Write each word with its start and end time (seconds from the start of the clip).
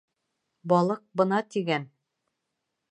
Балыҡ 0.73 1.03
бына 1.21 1.43
тигән! 1.57 1.89